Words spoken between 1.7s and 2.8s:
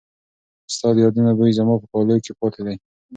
په کالو کې پاتې دی.